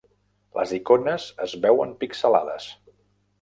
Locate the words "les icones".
0.59-1.27